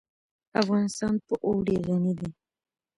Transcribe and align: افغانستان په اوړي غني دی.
افغانستان 0.61 1.13
په 1.27 1.33
اوړي 1.45 1.75
غني 1.85 2.13
دی. 2.19 2.29